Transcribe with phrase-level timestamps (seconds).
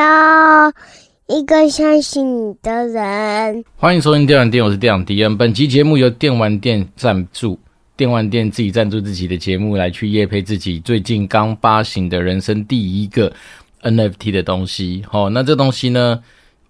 [0.00, 0.72] 要
[1.26, 3.62] 一个相信你的人。
[3.76, 5.36] 欢迎收听电玩店，我是店长迪恩。
[5.36, 7.58] 本期节目由电玩店赞助，
[7.98, 13.30] 电玩店自己赞助自己的节目来去夜配自己最近刚发行的人生第一个
[13.82, 15.04] NFT 的东西。
[15.06, 16.18] 好，那这东西呢，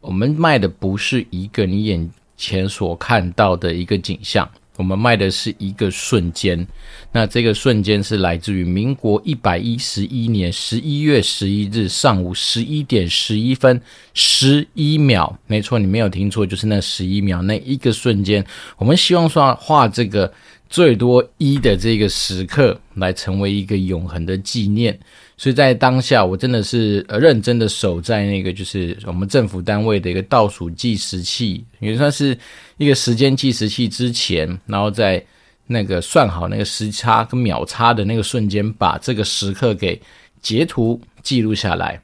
[0.01, 4.51] 我们卖的不是一个你眼前所看到的一个景象。
[4.81, 6.67] 我们卖的是一个瞬间，
[7.13, 13.79] 那这个瞬间是来自于民国一百一十一年十一月十一日上午十一点十一分
[14.15, 18.43] 十一秒，没错，你没有听错，就是那十一秒，那一个瞬间，
[18.79, 20.33] 我们希望说画这个
[20.71, 24.99] 最多一的这个时刻，来成为一个永恒的纪念。
[25.37, 32.39] 所以在当下，我真的是呃认真的守在那个就是我们政府单位的一个倒数计时器，也算是
[32.77, 35.23] 一个时间计时器之前，然后在
[35.67, 40.01] 那个算好那个时差跟秒差的那个瞬间，把这个时刻给
[40.41, 42.01] 截图记录下来。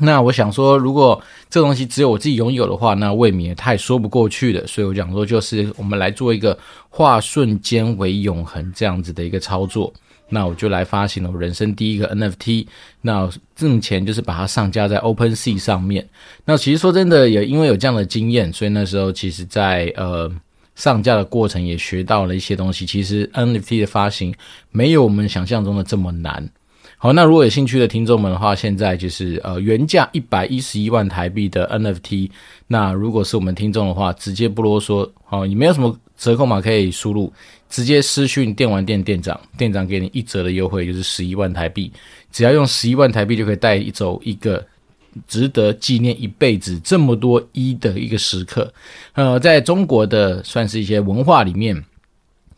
[0.00, 4.66] 那我想说，如果这东西只有我自己拥有的话，那未免也太说不过去了。
[4.66, 6.58] 所以我讲说，就是我们来做一个
[6.90, 9.92] 化瞬间为永恒这样子的一个操作。
[10.30, 12.66] 那我就来发行了我人生第一个 NFT，
[13.02, 16.08] 那挣钱就是把它上架在 OpenSea 上面。
[16.44, 20.28] 那其实说真的，也因为有这样的经验，所以那时候其实在呃
[20.74, 22.84] 上架的过程也学到了一些东西。
[22.84, 24.34] 其实 NFT 的发行
[24.72, 26.50] 没有我们想象中的这么难。
[27.04, 32.30] 好，那如果有兴趣的听众们的话，现在就是呃原价一百一十一万台币的 NFT。
[32.66, 37.30] 那如果是我们听众的话，直接不啰嗦，好，你没有什么折扣码可以输入。
[37.68, 41.92] 直接私讯电玩店店长，店长给你一折的优惠，就是十一万台币。
[42.32, 44.64] 只要用十一万台币就可以带走一个
[45.28, 48.72] 值得纪念一辈子这么多一的一个时刻。
[49.12, 51.84] 呃，在中国的算是一些文化里面。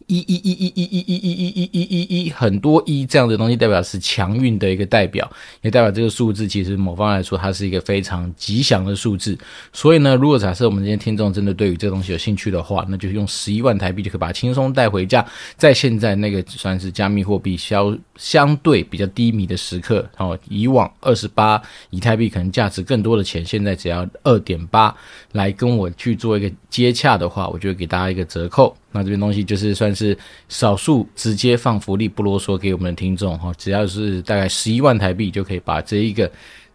[0.07, 5.29] 一一一一一一一一一一一一一很多一这样的东西，代表是强运的一个代表，
[5.63, 9.37] 也代表这个数字其实某方来说，它是一个非常吉祥的数字。
[9.73, 15.27] 所以呢，如果假设我们这些听众真的对于这个东西有兴趣的话，那就用十一万台币就可以把它轻松带回家。
[15.57, 24.95] 在现在那个算是加密货币相相对比较低迷的时刻，哦，以往二十八以太币可能价值更多的钱，现在只要二点八，
[25.33, 28.77] 来跟我去做一个接洽的话，我就会给大家一个折扣。
[28.97, 30.17] 那这边东西就是算是
[30.49, 36.31] 少数直接放福利，不啰嗦给我们的听众哈，只要是大概十一万台币就可以把这一个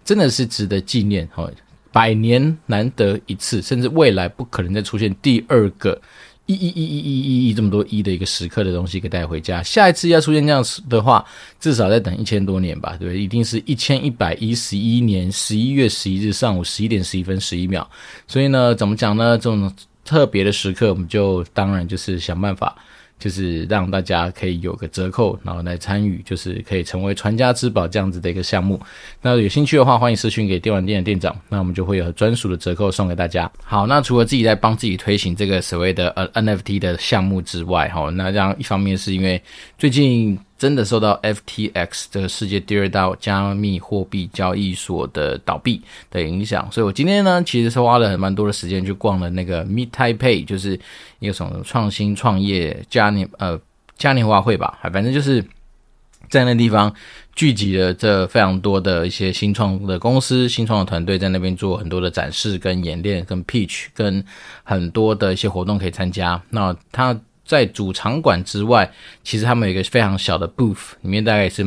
[0.06, 1.50] 真的是值得纪念哈，
[1.92, 6.00] 百年难得一次，甚至未来不可能再出现第二个
[6.46, 9.64] 一一一一一一一这么多一的一个时刻的东西给带回家。
[9.64, 11.26] 下一次要出现这样的话，
[11.60, 13.22] 至少再等一千多年吧，对不对？
[13.22, 17.90] 一定是一千一百一十一年十一月十一日上午十一点十一分十一秒。
[18.28, 19.38] 所以呢，怎么讲呢？
[19.38, 19.72] 这种。
[20.04, 22.76] 特别的时刻，我们就当然就是想办法，
[23.20, 28.80] 就是让大家可以有个折扣，然后来参与，就是可以成为传家之宝这样子的一个项目。
[29.22, 33.50] 那有兴趣的话，欢迎私讯给电玩店的店长，那我们就会有专属的折扣送给大家。
[33.64, 39.42] 好，那除了自己在帮自己推行这个所谓的呃 NFT 的项目之外，哈，那这样一方面是因为
[39.78, 40.38] 最近。
[40.62, 50.80] 真的受到 FTX 这个世界第二大加密货币交易所的倒闭的影响，所以我今天呢，其实是花了蛮多的时间去逛了那个 Meet Taipei，就是
[51.18, 53.60] 一个什么创新创业嘉年呃
[53.98, 55.44] 嘉年华会吧，反正就是
[56.30, 56.94] 在那地方
[57.34, 64.24] 聚集了这非常多的一些新创的公司、新创的团队，在那边做很多的展示、跟演练、跟 pitch、跟
[64.64, 66.40] 很多的一些活动可以参加。
[66.52, 67.20] 那他。
[67.52, 68.90] 在主场馆之外，
[69.26, 71.66] 其实他们有一个非常小的 booth，里面大概是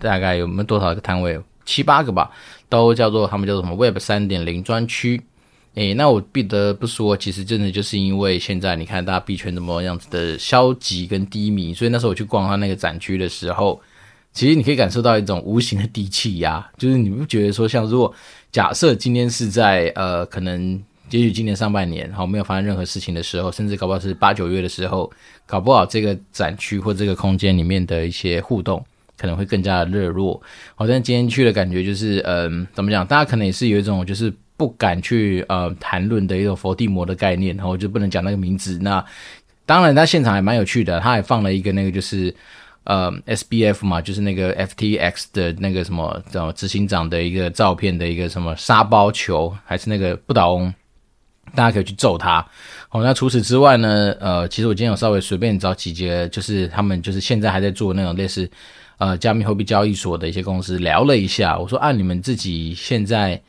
[0.00, 1.38] 大概有没有多少个摊位？
[1.66, 2.30] 七八个吧，
[2.70, 5.20] 都叫做他们叫做什么 Web 三点零专区。
[5.74, 13.78] 诶，那我不得不说，其实真的就是因为现在你看大家币圈怎么样子的消极跟低迷，所以那时候我去逛他那个展区的时候，
[14.32, 18.10] 其实你可以感受到一种无形的低气压，就是你不觉得说，像如果
[18.50, 20.82] 假设今天是在呃可能。
[21.10, 25.10] 也许今年上半年，好没有发生任何事情的时候，甚至搞不好是八九月的时候，
[25.46, 28.84] 搞不好这个展区或这个空间里面的一些互动
[29.16, 30.40] 可能会更加的热络。
[30.74, 33.06] 好，但今天去的感觉就是，嗯，怎么讲？
[33.06, 38.78] 大家可能也是有一种就是不敢去呃谈论的一种佛地魔的概念，然后就不能讲那个名字。
[38.82, 39.04] 那
[39.64, 42.34] 当然，他现场还蛮有趣的，他还放了一个那个就是
[42.84, 50.74] 呃 SBF 嘛，就是那个 FTX 的那个什么叫执行长的一个照片的一个什么沙包球，还是那个不倒翁。
[51.56, 52.46] 大家可以去揍他。
[52.88, 54.14] 好，那除此之外呢？
[54.20, 58.48] 呃，其实我今天有稍微随便找几节，就是他们就是现在还在做那种类似
[58.98, 61.58] 呃加密货币交易所的一些公司聊了一下。
[61.58, 63.40] 我说按、啊、你们自己现在，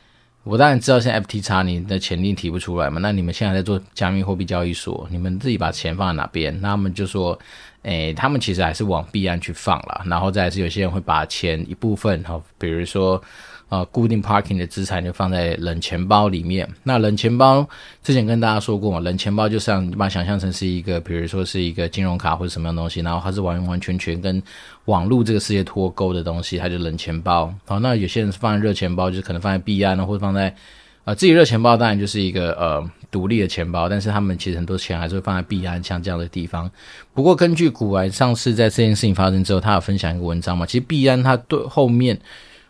[0.44, 3.00] 我当然知道现在 FTX 你的钱定提不出来嘛。
[3.00, 6.60] 那你们现在在做加密货币交易所，你们自己把钱放在哪边？
[6.60, 7.38] 那他们就说，
[7.84, 13.22] 诶、他们其实还是往币安去放了，然后再是有些人会把钱一部分哈，比如说。
[13.70, 16.66] 呃，固定 parking 的资产就放在冷钱包里面。
[16.84, 17.68] 那冷钱包
[18.02, 24.42] 之前跟大家说过嘛，冷钱包就像你把它想象成是一个，比如说是一个金融卡或者什么样东西，然后它是完完全全跟
[24.86, 27.54] 网络这个世界脱钩的东西，它就冷钱包。
[27.66, 30.56] 好，那有些人放在热钱包，就是可能放在币安，或者放在
[31.04, 36.72] 呃自己热钱包，当然就是一个呃独立的钱包，但是他们其实很多钱还是会放在币安像这样的地方。
[37.14, 42.18] 不过根据股癌上次在这件事情发生之后，他有分享一个文章嘛，其实币安它对后面。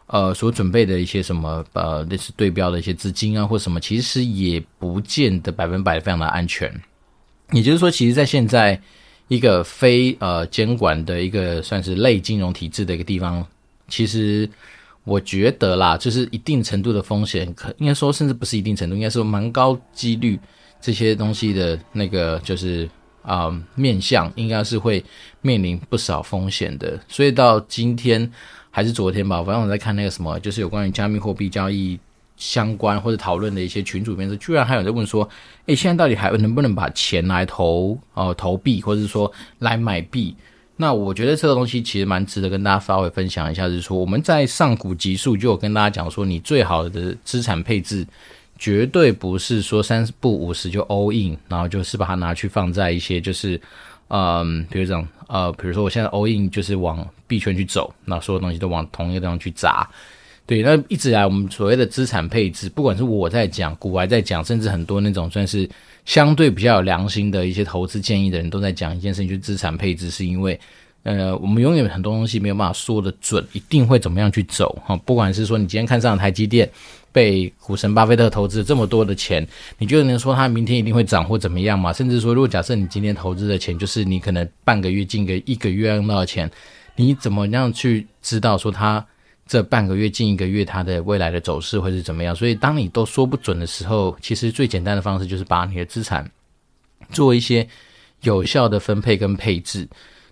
[0.08, 6.74] 呃，所准备的一些什么呃，类似对标的一些资金啊，或什么，其实也不见得百分百非常的安全。
[7.52, 8.82] 也就是说，其实，在现在
[9.28, 13.46] 一个非呃监管的一个算是类金融体制的一个地方，
[13.90, 14.50] 其实
[15.04, 20.40] 我觉得啦，就是一定程度的风险，可应该说甚至不是一定程度，应该说蛮高几率
[20.80, 22.90] 这些东西的那个就是
[23.24, 25.04] 啊、面向，应该是会
[25.42, 26.98] 面临不少风险的。
[27.10, 28.32] 所以到今天。
[28.78, 32.00] 还是昨天吧，反正我在看那个什么，就是有关于加密货币交易
[32.36, 35.28] 相关或者讨论的一些群组里面，是居然还有在问说，
[35.66, 40.36] 诶，现在到底还能不能把钱来投呃投币，或者说来买币？
[40.76, 48.06] 那我觉得这个东西其实蛮值得跟大家稍微分享一下，就是说我们在上古集数就有跟大家讲说，你最好的资产配置
[48.60, 53.60] 绝对不是说三十不五十就 all in，然后就是把它拿去放在一些就是。
[54.10, 59.88] 嗯，比如这样，呃，比如说我现在 all in 就是往币圈去走，那所有东西都往同一个地方去砸。
[60.46, 65.70] 对，那一直来我们所谓的资产配置，不管是我在讲，股还在讲，甚至很多那种算是
[66.06, 70.58] 相对比较有良心的一些投资建议的人都在讲一件事情，就是资产配置，是因为，
[71.08, 74.96] 呃，我们永远很多东西没有办法说得准，一定会怎么样去走哈。
[74.98, 76.70] 不管是说你今天看上了台积电。
[77.14, 79.48] 被股神巴菲特投资这么多的钱，
[79.80, 81.92] 你觉得能说他明天一定会涨或怎么样吗？
[81.92, 86.52] 甚至说，如果假设你今天投资的钱就是你可能半个月进个一个月用到的钱，
[86.96, 89.04] 你怎么样去知道说他
[89.48, 92.36] 这半个月进一个月它的未来的走势会是怎么样？
[92.36, 96.30] 所以当你都说不准的时候，其实最简单的方式就是把你的资产
[97.10, 97.68] 做一些
[98.22, 99.88] 有效的分配跟配置。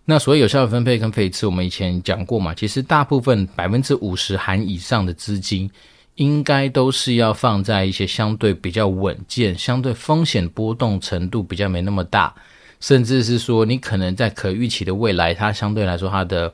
[0.05, 5.69] 那所谓有效的分配跟配置，我们以前讲过嘛，其实大部分百分之五十含以上的资金。
[6.15, 12.33] 应该都是要放在一些相对比较稳健、相对风险波动程度比较没那么大，
[12.79, 16.53] 甚至是说你可能在可预期的未来，它相对来说它的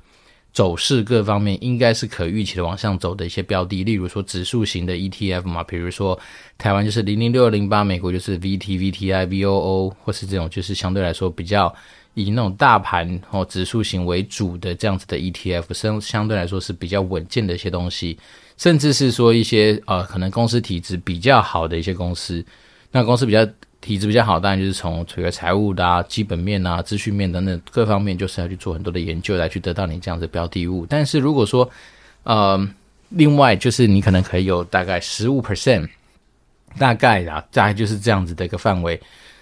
[0.53, 6.19] 走势各方面应该是可预期的往上走的一些标的，例如说指数型的 ETF 嘛，比如说
[6.57, 11.73] 台湾就是零零六二零八，美国就是 VT、VTI、VOO，或是这种就是相对来说比较
[12.13, 18.17] 以那种大盘或指数型为主的这样子的 ETF，相相对来说是比较稳健的一些东西。
[18.57, 22.45] 甚至是说一些呃，可能公司体质比较好的一些公司，
[22.91, 23.47] 那公司比较
[23.81, 30.85] 体质比较好，当然就是从这个财务的啊、基本面啊、资讯面等等各方面，就是要去做很多的研究来去得到你这样子的标的物。
[30.87, 31.69] 但是如果说
[32.23, 32.69] 呃，
[33.09, 35.89] 另外就是你可能可以有大概十五 percent，
[36.77, 39.01] 大概啊，大概就是这样子的一个范围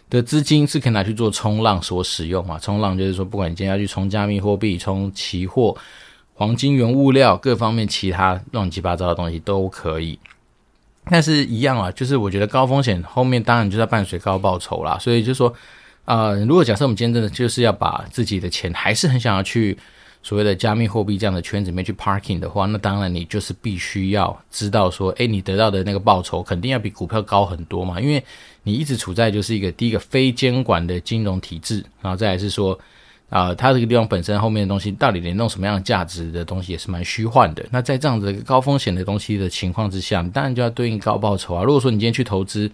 [0.09, 2.57] 的资金是可以拿去做冲浪所使用嘛？
[2.57, 5.77] 冲浪就是说，不管你今天要去冲加密货币、冲期货。
[6.33, 10.17] 黄金、原物料各方面其他乱七八糟的东西都可以，
[11.05, 14.97] 但是一样啊，就是我觉得高风险后面当然就是要伴随高报酬啦。
[14.99, 15.53] 所以就说，
[16.05, 19.77] 呃，如果假设我们今天真的就是要把自己的钱还是很想要去
[20.21, 28.23] 所谓的加密货币这样的圈子里面去 parking 的话，那当然你就是必须要知道说，诶，你得到的那个报酬肯定要比股票高很多嘛，因为
[28.63, 32.77] 你一直处在就是一个第一个非监管的金融体制，然后再来是说。
[33.29, 37.63] 啊、它这个地方本身后面的东西到底联动什么样的价值的东西也是蛮虚幻的。
[37.69, 41.63] 那在这样子高风险的东西的情况之下，当然就要对应高报酬啊。
[41.63, 42.69] 如果说你今天去投资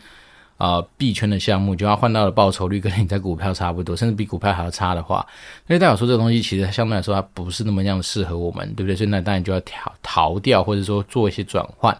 [0.57, 5.27] 啊币圈的项目，就要换到的报酬率跟你在股票差不多，甚至比股票还要差的话，
[5.67, 8.95] 那代表说这个东西其实相对来说它不是那么样适合我们，对不对？
[8.95, 11.97] 所以那当然就要逃逃掉，或者说做一些转换。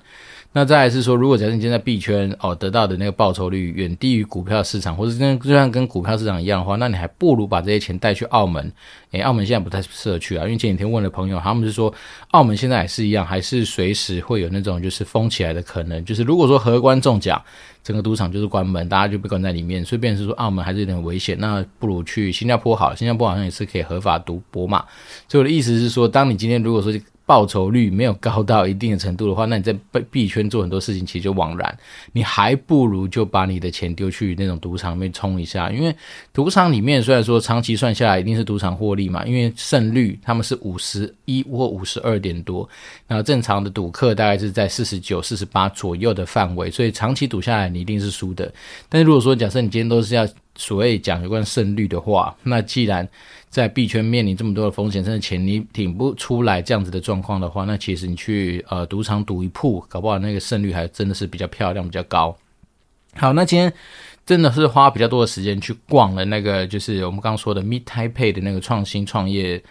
[0.58, 8.72] 那再来是说，如果假设你现在币圈哦得到的那个报酬率远低于股票市场，或者跟就像跟股票市场一样的话，那你还不如把这些钱带去澳门。
[9.12, 11.94] 诶，澳门现在不太适合去啊，因为前几天问了朋友，他们是说
[12.32, 16.06] 澳门现在还是一样，还是随时会有那种就是封起来的可能。
[16.06, 17.44] 就是如果说荷官中奖，
[17.84, 19.84] 整个赌场就是关门，大家就被关在里面。
[19.84, 24.86] 所以变成是说澳门还是有点危险，那不如去新加坡好，新加坡好像也是可以合法赌博嘛。
[25.28, 26.94] 所以我的意思是说，当你今天如果说
[27.26, 29.76] 报酬率没有高到一定的程度的话，那你在
[30.12, 31.78] 币圈做很多事情其实就枉然。
[32.14, 35.96] 你还不如就把你的钱丢去那种赌场里面冲一下，因为
[36.32, 42.68] 赌场里面虽然说长期算下来一定是赌场获利嘛，因为胜率他们是五十一或五十二点多，
[43.08, 48.54] 然后正常的赌客大概是在四十九、四十八左右的范围，所以长期赌下来你一定是输的。
[48.88, 50.28] 但是如果说假设你今天都是要
[50.58, 53.08] 所谓讲有关胜率的话，那既然
[53.56, 62.36] 在币圈面临这么多的风险，甚至钱你挺不出来这样子的状况的话，那其实你去呃赌场赌一铺，搞不好那个胜率还真的是比较漂亮，比较高。
[63.14, 63.72] 好，那今天
[64.26, 69.64] 真的是花比较多的时间去逛了那个，就是我们刚刚说的 Meet Taipei 的那个创新创业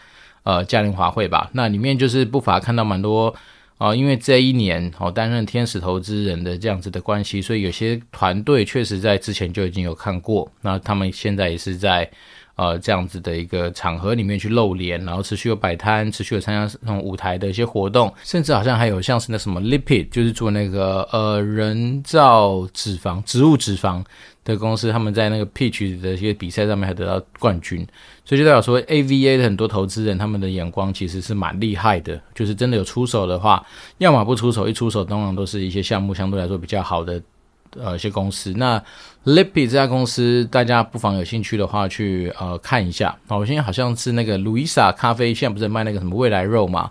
[0.44, 1.50] 呃嘉年华会吧。
[1.52, 3.34] 那里面就是不乏看到蛮多。
[3.76, 10.50] 啊、哦，因为这一年哦担任天使投资人的这样子的关系，所以有些团队确实在之前就已经有看过。
[10.62, 12.08] 那他们现在也是在
[12.56, 24.02] 呃这样子的一个场合里面去露脸，然后持续有摆摊，持续有参加那种舞台的一些活动，甚至好像还有像是那什么 Lipid，就是做那个呃人造脂肪、植物脂肪。
[24.44, 27.78] 的公司，他们在那个 pitch 的一些比赛上面还得到冠军，
[28.26, 33.64] 所以就代表说，AVA 的很多投资人他们的眼光其实是蛮厉害的，就是真的有出手的话，
[33.96, 37.18] 要么不出手，一出手通常都是一些项目相对来说比较好的
[37.82, 38.52] 呃一些公司。
[38.56, 38.82] 那
[39.24, 43.16] Lipid 这家公司，大家不妨有兴趣的话去呃看一下。
[43.28, 46.90] 哦，我现在好像是那个 Luisa 咖啡，现在不是卖那个什么未来肉嘛？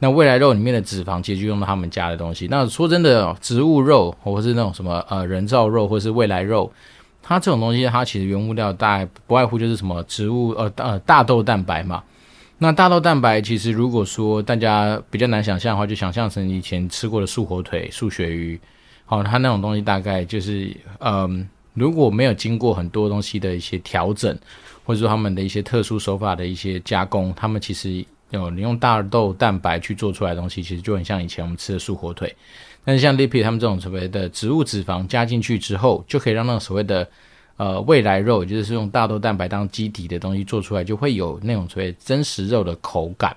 [0.00, 2.48] 那未来肉里面的脂肪其实就用到他们家的东西。
[2.50, 6.70] 那说真的，植物肉或是那种什么呃人造肉或是未来肉，
[7.22, 12.02] 它这种东西它其实原物料大概不外乎就是什么植物呃呃大豆蛋白嘛。
[12.58, 18.58] 那大豆蛋白其实如果说大家比较难想象的话，就想象成以前吃过的素火腿、素鳕鱼，
[19.06, 24.36] 好，它那种东西大概就是嗯、如果没有经过很多东西的一些调整，
[24.84, 28.04] 或者说他们的一些特殊手法的一些加工，他们其实。
[28.30, 32.34] 有你用大豆蛋白去做出来的东西，其实就很像以前我们吃的素火腿。
[32.84, 37.08] 但是像 Lipi 他们这种所谓的植物脂肪加进去之后，就可以让那种所谓的
[37.58, 43.36] 呃未来肉，就是用大豆蛋白当基底的东西做出来，就会有那种所谓真实肉的口感。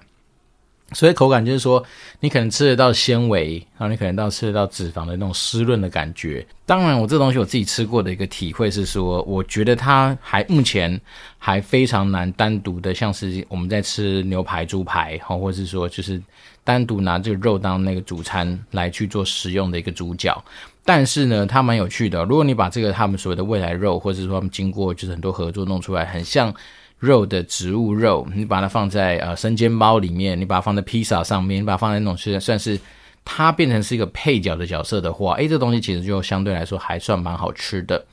[0.93, 1.83] 所以口感就是说，
[2.21, 6.45] 你可能吃得到纤维，然后你可能到吃得到脂肪的那种湿润的感觉。
[6.65, 10.99] 当然，我这东西我自己吃过的一个体会是说，我觉得它还目前
[11.37, 16.21] 还非常难单独的，像是我们在吃牛排、猪排，哈，或者是说就是
[16.63, 20.41] 单独拿这个肉当那个主餐来去做食用的一个主角。
[20.85, 22.23] 但是呢，它蛮有趣的。
[22.23, 26.53] 如果你把这个他们所谓的未来肉，或者是说他们经过就是很多合作弄出来，很像。
[26.99, 32.79] 肉的植物肉，你把它放在呃生煎包里面，你把它放在披萨上面，你把它放在那种是算是
[33.23, 38.03] 它变成是一个配角的角色的话，诶，这东西其实就相对来说还算蛮好吃的。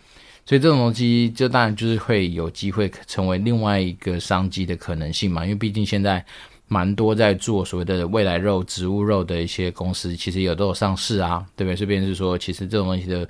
[0.44, 6.22] 所以这种东西就当然就是会有机会成为另外一个商机的可能性嘛，因为毕竟现在
[6.68, 11.76] 蛮多在做所谓的未来肉、植物肉的一些公司，其实也都有上市啊，对不对？
[11.76, 13.26] 这边是说，其实这种东西的。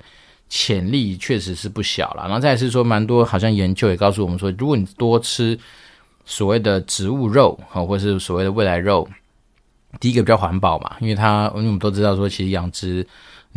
[0.49, 5.57] 潜力确实是不小了，然后再是说，蛮多好像研究也告诉我们说，如果你多吃
[6.25, 9.07] 所谓的植物肉啊，或是所谓的未来肉，
[9.99, 13.05] 第一个比较环保嘛，因为它因为我们都知道说，其实养殖。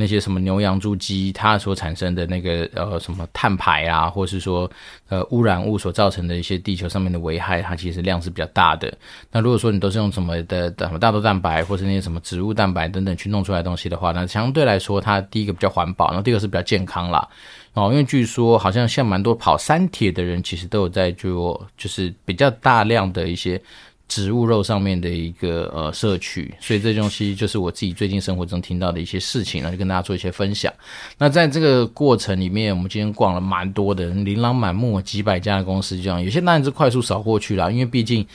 [0.00, 4.70] 那些什么牛羊猪鸡，它所产生的那个呃什么碳排啊，或是说
[5.08, 8.96] 呃污染物所造成的一些地球上面的危害，它其实量是比较大的。
[9.32, 17.28] 那如果说你都是用什么的什么大豆蛋白，或是那些什么植物蛋白等等去弄出来东西的话，那相对来说，它第一个比较环保，然后第二个是比较健康啦。
[17.74, 23.60] 哦，因为据说好像像蛮多跑三铁的人，其实都有在做，就是比较大量的一些。
[24.08, 30.72] 植物肉上面的一个呃摄取，所以这东西就是我自己最近生活中听到的一些事情，然后就跟大家做一些分享。
[31.18, 38.26] 那在这个过程里面，我们今天逛了蛮多的，琳琅满目，几百家的公司这样，有些当然是快速扫过去了，因为毕竟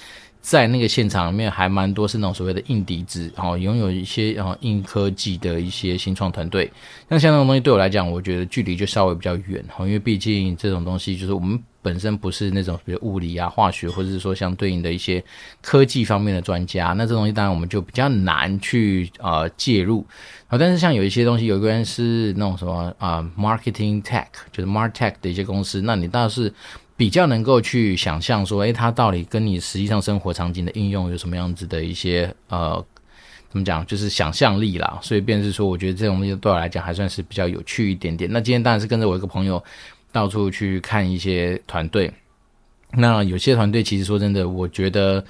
[0.41, 6.71] 在那个现场里面还蛮多是那种所谓的硬底子，然后拥有一些然后硬科技的一些新创团队。
[7.07, 11.59] 那像那种东西对我来讲，我觉得距离就稍微比较远，因为毕竟这种东西就是我们。
[11.83, 15.23] 本身不是那种比如物理啊、化学，或者是说相对应的一些
[15.61, 20.03] 科技方面的专家，那这东西当然我们就比较难去呃介入
[20.47, 20.57] 啊。
[20.57, 26.51] 但是像有一些东西，有一个人是那种什么啊、marketing tech，就是 martech 的一些公司，那你倒是
[26.95, 32.83] 比较能够去想象说，诶，它到底跟你实际上生活场景的应用有什么样子的一些呃
[33.49, 34.97] 怎么讲，就是想象力啦。
[35.01, 38.31] 所以便是说，我觉得这种东西对我来讲还算是比较有趣一点点。
[38.31, 39.61] 那今天当然是跟着我一个朋友。
[40.13, 42.09] 到处去看一些团队，
[42.91, 45.21] 那有些团队其实说真的，我觉得，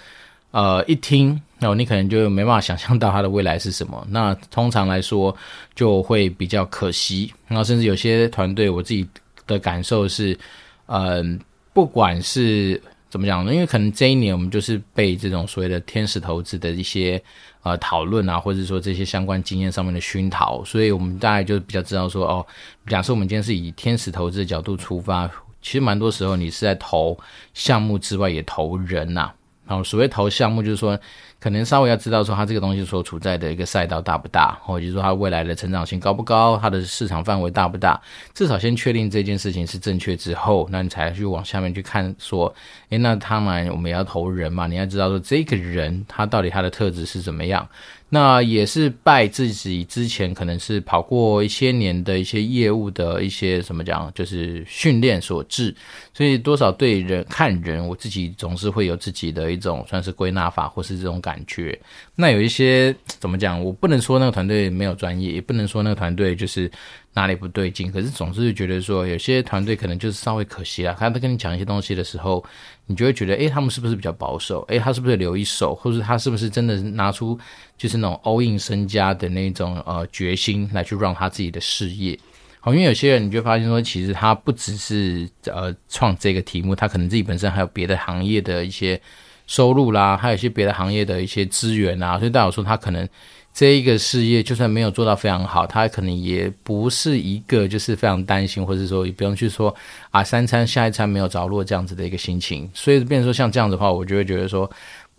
[0.51, 4.05] 呃，一听，哦，你可能就没办法想象到它的未来是什么。
[4.11, 5.35] 那通常来说，
[5.73, 7.33] 就会比较可惜。
[7.47, 9.07] 然后甚至有些团队，我自己
[9.47, 10.37] 的感受是，
[10.85, 11.39] 嗯、
[11.73, 12.79] 不管是。
[13.09, 13.53] 怎么讲呢？
[13.53, 17.23] 因为可能这一年我们就是被这种所谓的天使投资的一些
[17.63, 22.45] 呃讨论啊，或者说这些相关经验上面的熏陶，所以我们大概就比较知道说，哦，
[22.87, 25.27] 假设我们今天是以天使投资的角度出发，
[25.61, 27.17] 其实蛮多时候你是在投
[27.53, 29.35] 项目之外也投人呐、啊。
[29.65, 30.99] 然后所谓投项目，就是说
[31.43, 38.01] 可能稍微要知道说，它这个东西所处在的一个赛道大不大，或者说它未来的成长性高不高，它的市场范围大不大。
[38.33, 42.55] 至少先确定这件事情是正确之后，那你才去往下面去看说，
[42.91, 47.67] 诶，那当然我们也要投人嘛，你要知道说这个人他到底他的特质是怎么样。
[48.13, 55.75] 那也是拜自己之前可能是跑过一些年的一些业务的一些什么讲，就是训练所致，
[56.13, 61.75] 所以多少对人看人，我自己总是会有自己的一种算是归纳法或是这种感觉。
[62.15, 66.69] 那有一些怎么讲，我不能说那个团队没有专业，也不能说那个团队就是。
[67.15, 67.91] 哪里不对劲？
[67.91, 70.95] 可是总是觉得说，有些团队可能就是稍微可惜啦。
[70.97, 72.43] 他在跟你讲一些东西的时候，
[72.87, 74.61] 你就会觉得，诶，他们是不是比较保守？
[74.69, 75.75] 诶，他是不是留一手？
[75.75, 77.37] 或者他是不是真的拿出
[77.77, 82.17] 就是那种 all in 身家的那种呃决心来去让他自己的事业？
[82.59, 88.99] 好，因为有些人你就发现说，其实他不只是呃创这个题目，他可能自己本身还有别的行业的一些
[89.45, 93.07] 收入啦，还有一些别的行业的一些资源啊，所以代表说他可能。
[93.53, 99.73] 这一个事业就算没有做到非常好，他可能也不是一个就是非常担心，或者说也不用去说
[100.09, 102.67] 啊三餐下一餐没有着落这样子的一个心情。
[102.73, 104.67] 所以，变成说像这样子的话，我就会觉得说，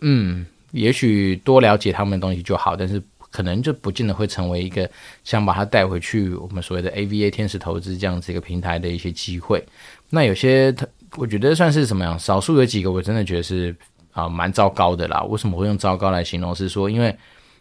[0.00, 3.00] 嗯，也许多了解他们的东西就好，但是
[3.30, 4.90] 可能就不见得会成为一个
[5.22, 9.64] 想把它带回去我们所谓的 AVA 天使投资这样子一个平台的一些机会。
[10.10, 10.74] 那有些
[11.16, 13.72] 我觉得算是怎么样，少数有几个我真的觉得是
[14.10, 15.22] 啊蛮糟糕的啦。
[15.22, 16.52] 为什么会用糟糕来形容？
[16.52, 17.16] 是说因为。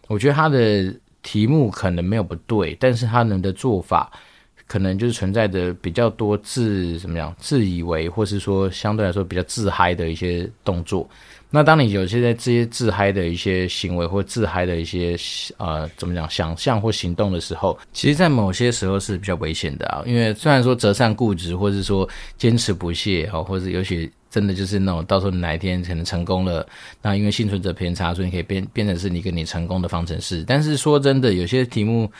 [0.08, 4.12] 我觉得他的题目可能没有不对，但是他们的做法
[4.66, 11.08] 可能就是存在着比较多自怎么样自以为，或是说相对来说比较自嗨的一些动作。
[11.50, 15.16] 那当你有些在这些自嗨的一些行为或自嗨的一些
[15.56, 20.02] 呃怎么讲想象或行动的时候，其实，在某些时候是比较危险的啊。
[20.04, 24.10] 因为虽然说择善固执，或是说坚持不懈，哈，或者有些。
[24.34, 26.66] 真的就是那种，到时候哪一天可能成功了，
[27.00, 30.42] 那因为幸存者偏差，所以你可以变变成是你跟你成功的方程式。
[30.44, 32.10] 但是说真的，有些题目，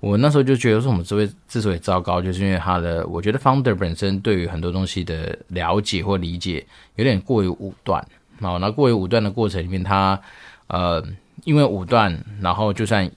[0.00, 8.04] 我那时候就觉得说，我们之所以之所以糟糕，就是因为他的，我觉得 founder 本身对于很多东西的了解或理解有点过于武断。
[8.40, 10.20] 好，那过于武断的过程里面，他
[10.66, 11.00] 呃，
[11.44, 13.08] 因为武断，然后就算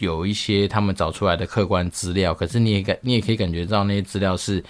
[0.00, 4.62] 有一些他们找出来的客观资料，可是你也感你也可以感觉到那些资料是。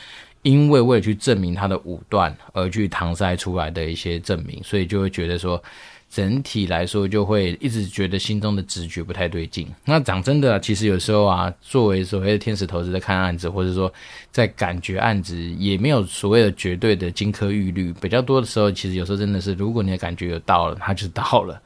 [0.42, 5.62] 因为为了去证明他的武断而去搪塞出来的一些证明，所以就会觉得说，
[6.10, 9.66] 整体来说就会一直觉得心中的直觉不太对劲。
[9.84, 13.92] 那讲真的，其实有时候啊，作为所谓的天使投资在看案子，或者说
[14.30, 17.92] 在感觉案子，也没有所谓的绝对的金科玉律。
[18.00, 21.60] 比较多的时候，其实有时候真的是，如果你的感觉有到了，它就到了。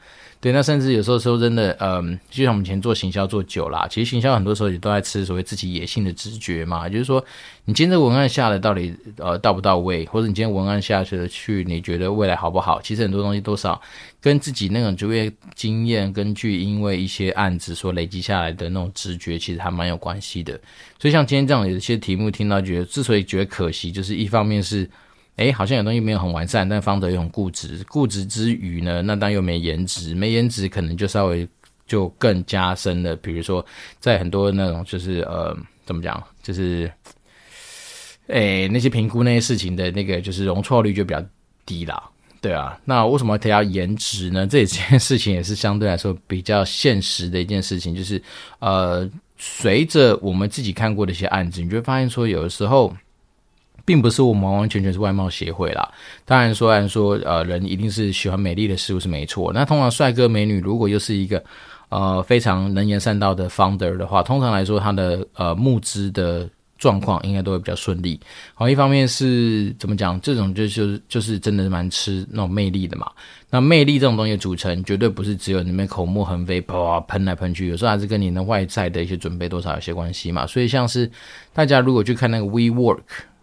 [0.47, 7.19] 对，那甚至有时候说真的，嗯，就像我们以前做行销做久了，其实行销很多时候也都在吃所谓自己野性的直觉嘛，就是说，
[7.65, 12.81] 你今天这个文案下的到底呃到不到位，或者你今天文案下去的去，你觉得未来好不好？
[12.81, 13.83] 其实很多东西多少
[14.21, 20.53] 跟自己那种就业经验，根据因为一些案子所累积下来的那种直觉，其实还蛮有关系的。
[21.01, 24.89] 所以像今天这样有一些题目听到，觉得之所以觉得可惜，就是一方面是。
[25.37, 31.47] 诶，好像有东西没有很完善，但方德又很固执，固执之余呢，那当然又没颜值，没颜值可能就稍微
[31.87, 33.15] 就更加深了。
[33.17, 33.65] 比如说，
[34.01, 36.91] 在很多那种就是呃，怎么讲，就是
[38.29, 41.23] 诶那些评估那些事情的那个就是容错率就比较
[41.67, 42.03] 低啦，
[42.41, 42.81] 对啊。
[42.87, 44.47] 那为什么提到颜值呢？
[44.47, 48.23] 这件事情也是相对来说比较现实的一件事情，就是
[48.59, 52.91] 呃，随着我们自己看过的一些案子，你就会发现说，有的时候。
[53.87, 55.89] 并不是我们完完全全是外貌协会啦。
[56.25, 59.53] 当然说，然说，呃，人一定是喜欢美丽的事物是没错。
[59.55, 61.43] 那通常帅哥美女如果又是一个
[61.89, 68.19] 呃非常能言善道的 founder 的话，通常来说他的呃募资的状况应该都会比较顺利。
[68.55, 73.09] 好，一方面是怎么讲，这种就就是就是真的蛮吃那种魅力的嘛。
[73.49, 80.45] 那魅力这种东西组成绝对不是只有你们口沫横飞，啪喷来喷去，有时候还是跟你的外在的一些准备多少有些关系嘛。
[80.45, 81.09] 所以像是
[81.55, 82.99] 大家如果去看那个 WeWork。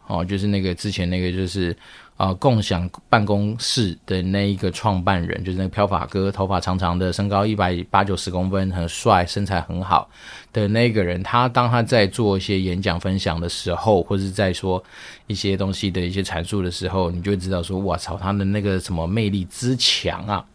[0.07, 1.71] 哦，就是那个之前那个就是
[2.17, 10.09] 啊、呃，共享办公室的那一个创办人，就是那个飘发哥，头发长长的，身高一百八九十公分，很帅，身材很好
[10.51, 11.23] 的那个人。
[11.23, 14.83] 他当他在做一些演讲分享的时候，或是在说
[15.27, 20.45] 一些东西的一些阐述的时候，你就知道说，哇操，他的那个什么魅力之强啊！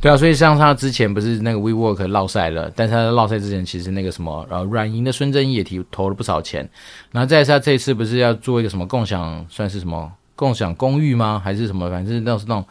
[0.00, 6.66] 对啊，所以像他之前不是那个 WeWork 落赛了，但是他在落赛之前，其实那个什么，然后软银的孙正义也提投了不少钱，
[7.12, 11.40] 然后再是他这次不是要做一个什么共享，算是什么共享公寓吗？
[11.44, 11.90] 还是什么？
[11.90, 12.64] 反正那是那种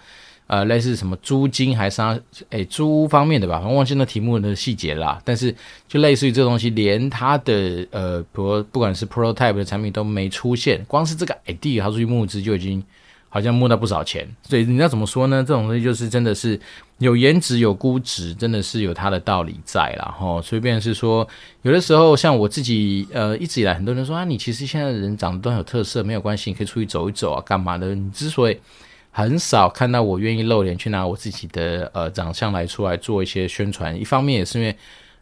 [0.47, 5.21] 呃类似什么租金还是诶、欸、租屋方面的吧，我忘记那题目的细节啦。
[5.23, 5.53] 但是
[5.87, 12.83] 就类似于这东西，连他的呃，比如不管是 prototype 的产品都没出现，光是这个 idea 他出去募资就已经。
[13.29, 14.27] 好像摸到不少钱。
[14.43, 15.41] 所以你要怎么说呢？
[15.47, 16.59] 这种东西就是真的是
[16.97, 20.13] 有颜值有估值，真的是有它的道理在啦。
[20.19, 20.41] 吼。
[20.41, 21.27] 所以变成是说，
[21.61, 27.95] 有的时候像我自己，呃，一直以来很多人说啊，你其实现在的人长得都很有特色，没有关系，你可以出去走一走啊，干嘛的？
[27.95, 28.59] 你之所以
[29.11, 34.75] 很少看到我愿意露脸去拿我自己的呃长相来出来做一些宣传，一方面也是因为。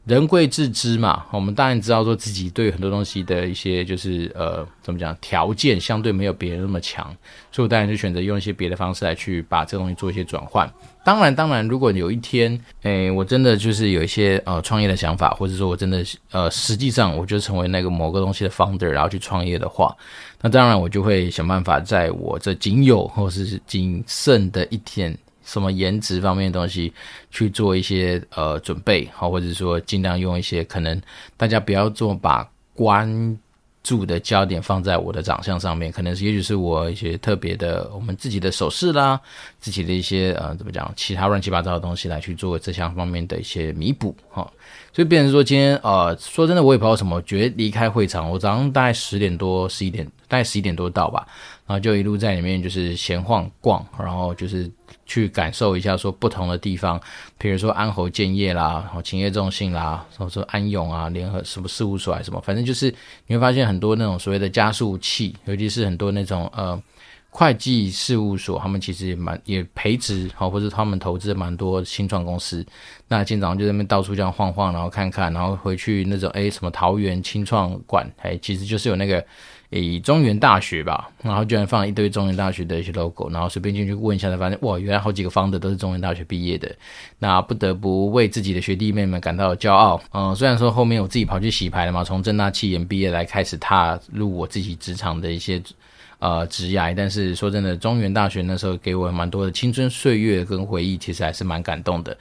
[0.07, 7.05] 人贵自知嘛，我们当然知道说自己对很多东西的一些就是呃怎么讲条件相对没有别人那么强，
[7.51, 10.71] 所以我当然就选择用一些别的方式来去把这个东西做一些转换。
[11.03, 19.93] 当然，当然，如果有一天，诶，我真的就是有一些呃创业的想法，或者说我真的呃实际上我就成为那个某个东西的 founder，然后去创业的话，
[20.41, 25.17] 那当然我就会想办法在我这仅有或是仅剩的一天。
[25.47, 26.91] 什么颜值方面的东西
[27.31, 31.01] 去做一些呃准备，好，或者说尽量用一些可能
[31.37, 33.39] 大家不要做把关
[33.81, 39.17] 注的焦点放在我的长相上面，可能是也许是我一些特别的我们自己的手势啦，
[39.61, 44.45] 自己的一些呃怎么讲其他乱七八糟的东西来去做这项方面的一些弥补哈。
[44.91, 51.27] 所以变成说今天呃说真的我也不知道什么，我觉得离开会场，我早上大概十点多十一点大概十一点多到吧，
[51.65, 54.69] 然后就一路在里面就是闲晃逛，然后就是。
[55.05, 56.99] 去感受一下，说不同的地方，
[57.37, 62.93] 比如说安侯建业啦，然后勤业众信啦，或者说安永啊，联合什么事务所还是什么，反正就是
[63.25, 66.77] 你会发现很多那种所谓的加速器，尤其是很多那种呃
[67.29, 72.65] 会计事务所，他们其实也蛮也培植好，或者他们投资蛮多新创公司。
[73.07, 79.25] 那今天早上就在那边到处这样晃晃，然后看看，然后回去那种诶什么桃园青创馆，哎，其实就是有那个。
[79.69, 86.73] 以中原大学吧，然后居然放一堆中原大学的一些 logo，然后随便进去问一下，才发现哇，原来好几个方的都是中原大学毕业的，
[87.19, 90.01] 那不得不为自己的学弟妹们感到骄傲。
[90.13, 95.61] 嗯，虽然说后面我自己跑去洗牌了嘛，从正大企研毕业来开始踏入我自己职场的一些
[96.19, 102.17] 呃职涯，但是说真的，中原大学那时候给我蛮多的青春岁月跟回忆，其实还是蛮感动的。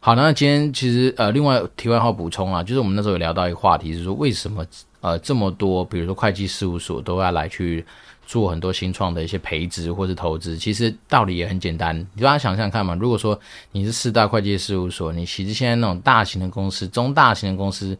[0.00, 4.64] 好，那今天其实呃，另外题外话补充啊，就是我们那时候有聊到一个话题，是说为什么。
[5.02, 7.82] 呃，这么多，比如说会计事务所都要来去
[8.26, 12.94] 做很多新创的一些培植或是投资，其实道理也很简单，你大家想想看嘛。
[12.94, 13.40] 如果说
[13.72, 17.96] 你是四大会计事务所，你其实现在那种大型的公司、中大型的公司，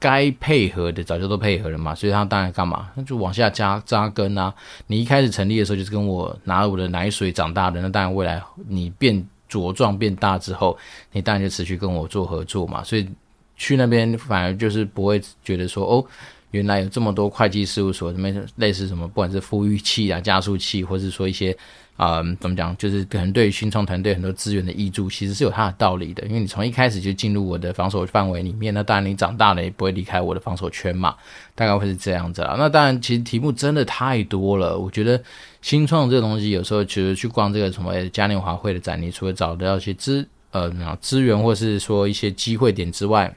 [0.00, 4.52] 该配合的早就都配合了嘛，所以他当然干嘛，那就往下加扎根啊。
[4.88, 10.78] 你一开始成立的时候就是跟我拿我的奶水长大的，那当然未来你变茁壮变大之后，
[11.12, 12.84] 你当然就持续跟我做合作嘛。
[12.84, 13.08] 所以
[13.56, 16.04] 去那边反而就是不会觉得说哦。
[16.52, 21.56] 原来有这么多会计事务所，什么类似什么，不管是富裕器啊、加速器，或是说一些，
[21.96, 26.26] 啊、怎么讲，就是可能对于新创团队很多资源的挹注，其实是有它的道理的。
[26.26, 31.14] 因为你从一开始就进入我的防守范围里面，那当然你长大了也不会离开我的防守圈嘛，
[31.54, 32.56] 大概会是这样子啦。
[32.58, 34.76] 那当然，其实题目真的太多了。
[34.76, 35.22] 我觉得
[35.62, 40.70] 新创这个东西，有时候其实去逛这个什么嘉年华会的展，你除了找得到一些资呃
[41.00, 43.34] 资源，或是说一些机会点之外，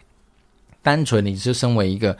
[0.82, 2.18] 单纯你是身为一个。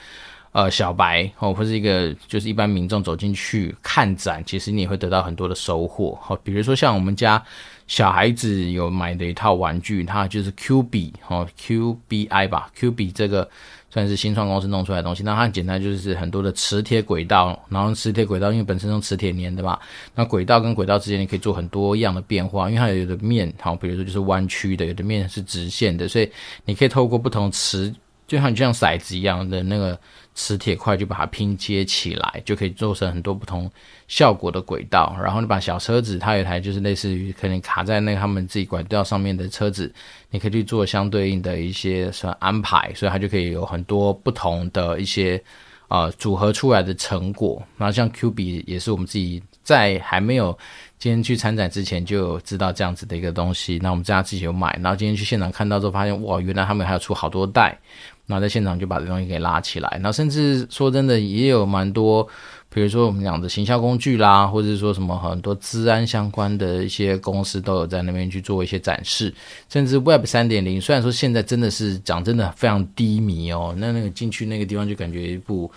[0.54, 6.16] 呃，小白哦，或是一个就是一般民众走进去看展，其实你也会得到很多的收获。
[6.22, 7.44] 好，比如说像我们家
[7.88, 13.50] 小孩子有买的一套玩具，它就是 Q 比哦，QBI 吧，Q 比这个
[13.94, 15.22] 算是新创公司弄出来的东西。
[15.22, 19.80] 那它很简单，就是很多的磁铁轨道，然后磁铁轨道因为本身用磁铁粘的嘛，
[20.16, 26.28] 那轨道跟轨道之间你可以做很多样的变化，因为它有的面好，比如说就是弯曲的，有的面是直线的，所以
[26.66, 27.94] 你可以透过不同磁，
[28.26, 29.98] 就像就像骰子一样的那个。
[30.36, 33.70] 磁铁块就把它拼接起来，就可以做成很多不同
[34.08, 35.16] 效果的轨道。
[35.22, 39.94] 然后你把小车子，它有一台就是类似于可能卡在那个他们自己管道上面的车子，
[40.32, 45.42] 你可以去做相对应的一些什么安排，所以它就可以有很多不同的一些
[45.88, 47.62] 呃组合出来的成果。
[47.78, 50.58] 然后像 Q 比也是我们自己在还没有
[51.00, 57.78] 今天去参展之前就知道这样子的一个东西，那我们家自己有买，然后今天去现场看到之后发现哇，原来他们还要出好多代。
[58.26, 62.26] 那在现场就把这东西给拉起来，然后甚至说真的也有蛮多，
[62.70, 69.34] 比如说我们讲的行销工具啦，或者说什么很多资安相关的一些公司都有在那边去做一些展示，
[69.68, 75.70] 甚至 Web 三点零，虽然说现在真的是讲真的非常低迷哦，那那个进去那个地方就感觉一部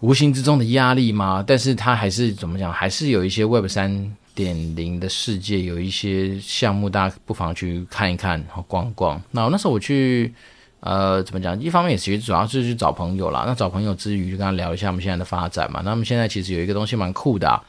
[0.00, 9.20] 无形之中的压力嘛，但是它还是怎么讲，还是有一些 Web 三点零的世界有一些项目，大家不妨去看一看，然后逛逛。
[9.30, 10.32] 那那时候我去。
[10.86, 11.58] 呃，怎么讲？
[11.58, 13.44] 一方面也其实主要是去找朋友啦。
[13.46, 15.80] 那找朋友之余，就跟他聊一下我们现在的发展嘛。
[15.82, 17.64] 那么现在其实有一个东西蛮酷的啊，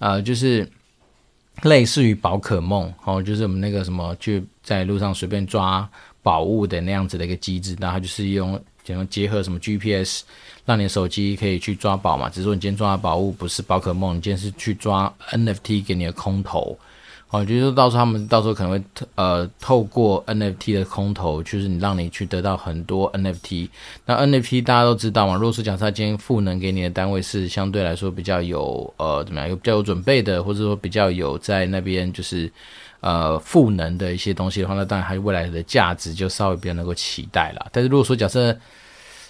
[0.00, 0.70] 呃，就是
[1.62, 5.88] 类似于宝可梦哦，就是我们那个什么，就在路上随便抓
[6.22, 7.74] 宝物的那样子的一个机制。
[7.80, 8.62] 然后就是用，
[9.08, 10.24] 结合什么 GPS，
[10.68, 12.28] 让你手机可以去抓宝嘛。
[12.28, 16.78] 只是说你今天抓的宝物不是宝可梦，你今天是去抓 NFT 给你的空投。
[17.30, 18.82] 哦，就是说到时候他们到时候可能会
[19.14, 23.68] 呃透过 NFT 的空投，就是你让你去得到很多 NFT。
[24.06, 32.50] 那 NFT 大家都知道嘛，如果是假设今天赋能给你的单位是相对来说比较有呃怎么样，有比较有准备的，或者说比较有在那边就是
[33.00, 37.66] 呃赋能的一些东西的话，那当然它未来的价值就稍微比较能够期待了。
[37.70, 38.56] 但是如果说假设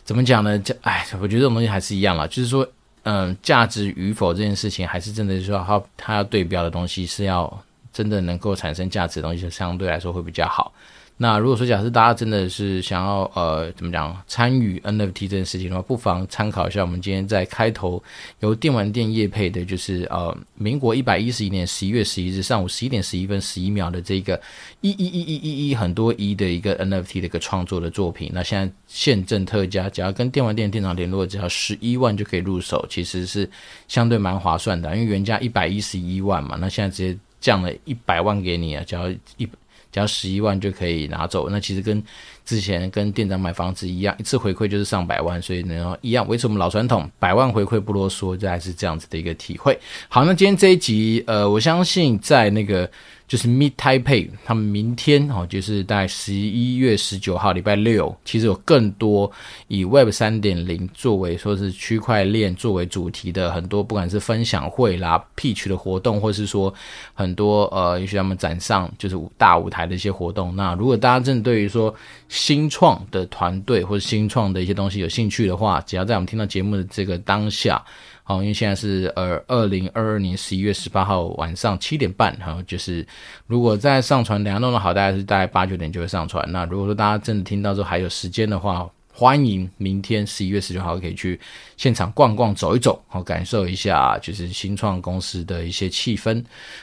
[0.09, 0.59] 怎么讲呢？
[0.59, 2.67] 这哎，我觉得这种东西还是一样啦，就是说
[3.03, 7.63] 嗯，价值与否这件事情，还是真的是说它它要对标的东西是要。
[7.91, 10.73] 真的能够产生价值的东西，就相对来说会比较好。
[11.21, 18.01] 那如果说假设大家真的是想要呃怎么讲参与 NFT 这件事情的话，不妨参考一下我们今天在开头
[18.39, 24.41] 由电玩店业配的，就是呃民国一百一十一年十一月十一日上午十一点十一分十一秒的这个
[24.81, 28.31] 一一一一一一很多一的一个 NFT 的一个创作的作品。
[28.33, 33.51] 那现在现正特价，只要跟电玩店店长联络，只要十一万就可以入手，其实是
[33.89, 37.19] 相对蛮划算的，因为原价一百一十一万嘛，那现在直接。
[37.41, 39.49] 降了一百万给你啊，只要一
[39.93, 41.49] 只要十一万就可以拿走。
[41.51, 42.03] 那其实跟
[42.49, 49.79] 之前跟店长买房子一样，一次回馈就是上百万，所以呢一样维持我们老传统，百万回馈不啰嗦，这还是这样子的一个体会。
[50.09, 52.91] 好，那今天这一集，呃，我相信在那个。
[53.29, 59.31] 就是 Meet Taipei，他们明天哦，就是在十一月十九号礼拜六，其实有更多
[59.67, 66.73] 以 Web 三点零作为说是区块链作为主题的很多，不管是分享会啦、Pitch 的活动，或是说
[67.13, 70.57] 很多呃，也许他们展上就是大舞台的一些活动。
[70.57, 71.95] 那如果大家真的对于说
[72.39, 77.85] 新创的团队或者新创的一些东西有兴趣的话，只要在我们听到节目的这个当下。
[78.23, 83.05] 好，因为现在是呃二零二二年十一月十八号晚上七点半，好，就是
[83.49, 86.47] 如果在上传两样弄得好，大概是大概八九点就会上传。
[86.53, 88.89] 那如果说大家真的听到之后还有时间的话，
[89.19, 91.41] 欢迎明天十一月十九号可以去
[91.77, 96.41] 现场逛逛、走一走，好感受一下就是新创公司的一些气氛。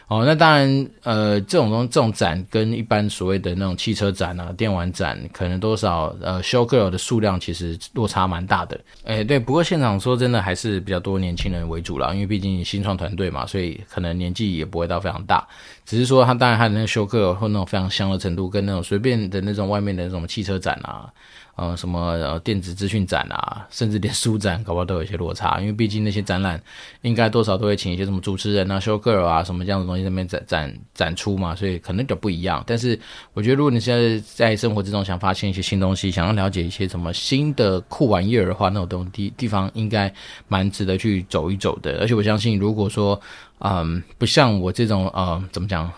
[0.10, 8.78] 哦，那当然，呃，这种东这种展跟一般所谓的那种汽车展啊、电玩展，可能多少呃，show girl 的数量其实落差蛮大的。
[9.06, 15.48] 哎，对，不过现场说真的还是比较多年轻人为主啦，因为毕竟新创团队嘛，所以可能年纪也不会到非常大。
[15.86, 21.10] 只是说他当然他的那个 show girl 或那种非常香的程度，跟那种随便的那种外面的那种汽车展啊。
[21.55, 25.59] 呃，什么呃电子资讯展啊， 甚至连书展，搞不好都有一些落差。
[25.61, 26.61] 因为毕竟那些展览，
[27.01, 32.61] 应该多少都会请一些什么主持人啊、show girl 啊什么这样的东西在那边展展展出嘛，所以可能就不一样。
[32.67, 32.99] 但是
[33.33, 40.13] 我觉得，如果你现在在生活之中想发现一些新东西，想要了解一些什么新的酷玩意儿的话，那种东地地方应该
[40.49, 41.99] 蛮值得去走一走的。
[42.01, 43.19] 而且我相信，如果说
[43.59, 45.89] 嗯，不像我这种呃，怎么讲？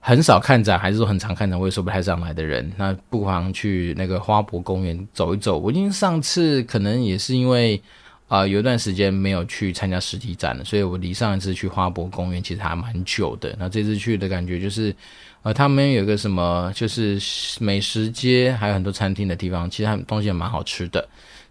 [0.00, 5.58] 很少看展，还是说很常看展，我也说不太上来的人，那不妨去那个花博公园走一走。
[5.58, 7.80] 我因为上次可能也是因为
[8.28, 13.52] 啊、有一段时间没有去参加实体展了，所以我离上一次去花博公园其实还蛮久的。
[13.58, 14.94] 那这次去的感觉就是，
[15.42, 17.20] 呃，他们有一个什么，就是
[17.58, 21.08] 美食街，还有很多餐厅的地方，其实他东西也蛮好吃的。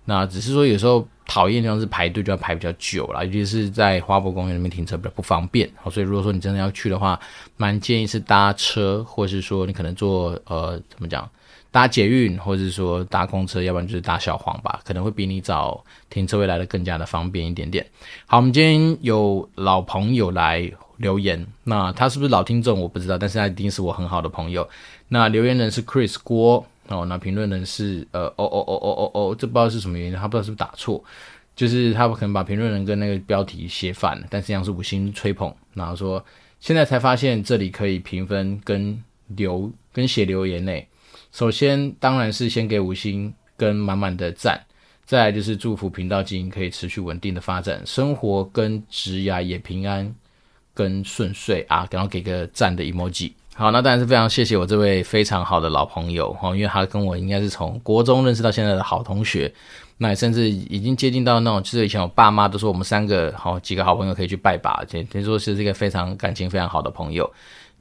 [0.10, 5.70] 那只是说有时候讨厌这样子排队就要排比较久了，尤其是在花博公园那边停车比较不方便。
[5.76, 7.20] 好，所以如果说你真的要去的话，
[7.58, 11.30] 蛮建议是搭车，或是说你可能坐呃怎么讲，
[11.70, 17.86] 搭捷运，或者是说搭公车，要不然就是搭小黄吧，可能会比你找停车位来的更加的方便一点点。
[18.26, 24.68] 好，我们今天有老朋友来留言，那他是不是老听众我不知道，但是他一定是我很好的朋友。
[25.10, 26.66] 那留言人是 Chris 郭。
[26.90, 31.04] 哦，那评论人是呃，哦哦哦哦哦哦，这不知道是什么原因，他不知道是不是打错，
[31.56, 36.24] 就是他可能把评论人跟那个标题写反了，但实际上是五星吹捧，然后说
[36.60, 40.74] 现在才发现这里可以评分跟留跟写留言呢。
[41.32, 44.60] 首先当然是先给五星跟满满的赞，
[45.06, 50.16] 再来就是祝福频道经营可以持续稳定的发展，生活跟职涯也平安
[50.74, 53.34] 跟顺遂啊，然后给个赞的 emoji。
[53.60, 59.54] 好，那当然是非常谢谢我这位非常好的老朋友哈，因为他跟我应该是从国中认识到现在的好同学，
[59.98, 67.30] 那甚至已经接近到那种，就是以前我爸妈都说我们三个好几个好朋友可以去拜把，听听说是这个非常感情非常好的朋友。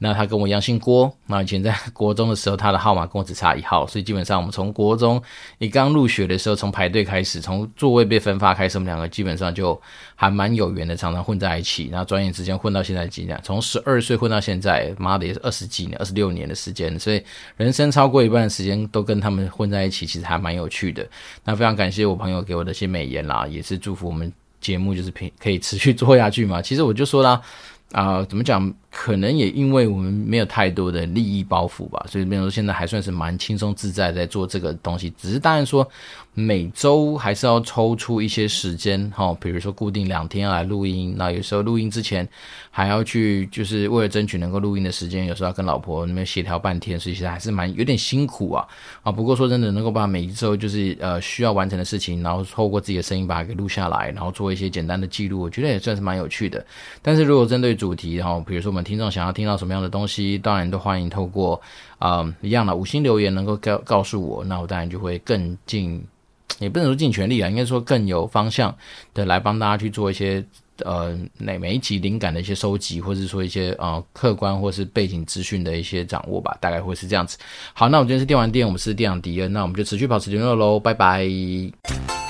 [0.01, 5.21] 那他跟我一样姓郭，那以前在国中的时候，他的号码跟我只差一号，所以基本上我们从国中
[5.57, 9.79] 你刚入学的时候，从排队开始，从座位被分发开始，我们两个基本上就
[10.15, 11.89] 还蛮有缘的，常常混在一起。
[11.91, 17.21] 然后转眼之间混到现在几年，从十二岁混到现在，妈的也是二十几年、二十六年的时间，所以
[17.57, 21.05] 人生超过一半的时间都跟他们混在一起，其实还蛮有趣的。
[21.43, 24.31] 那非常感谢我朋友给我的一些美言啦，也是祝福我们
[24.61, 26.61] 节目就是可以持续做下去嘛。
[26.61, 27.41] 其实我就说啦。
[27.91, 28.73] 啊、怎么讲？
[28.91, 35.13] 可能也因为我们没有太多的利益包袱吧，所以比如说现在还算是蛮轻松自在在做这个东西。
[35.15, 35.87] 只是当然说
[36.33, 41.13] 每周还是要抽出一些时间哈，比如说固定两天来录音。
[41.15, 42.27] 那有时候录音之前
[42.71, 48.67] 还要去，就是为了争取能够录音的时间，有时候要跟老婆那边协调半天，所以其实还是蛮有点辛苦啊
[49.03, 49.11] 啊。
[49.11, 56.65] 不过说真的，能够把每一周就是呃需要完成的事情，然后透过自己的声音把它给录下来，然后做一些简单的记录，我觉得也算是蛮有趣的。
[57.03, 58.83] 但是如果针对主题然后，比如说我们。
[58.89, 61.61] 听众想要听到什么样的东西，当然都欢迎透过
[61.99, 66.03] 啊、一样的五星留言能够告告诉我，那我当然就会更尽，
[66.57, 68.75] 也不能说尽全力啊，应该说更有方向
[69.13, 70.43] 的来帮大家去做一些
[70.83, 77.37] 呃每每一集灵感的一些收集，或者说一些呃客观或是背景资讯的一些掌握吧，大概会是这样子。
[77.73, 82.28] 好，那我们今天是电玩店，我们是电养迪恩，那我们就持续保持联络喽，拜拜。